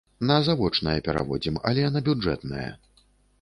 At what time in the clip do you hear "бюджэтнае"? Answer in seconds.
2.09-2.65